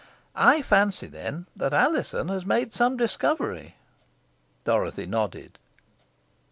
[0.33, 3.75] I fancy, then, that Alizon has made some discovery."
[4.63, 5.59] Dorothy nodded.